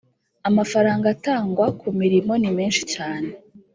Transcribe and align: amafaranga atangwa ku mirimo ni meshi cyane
amafaranga 0.49 1.05
atangwa 1.15 1.65
ku 1.79 1.87
mirimo 1.99 2.33
ni 2.41 2.49
meshi 2.57 2.81
cyane 2.93 3.29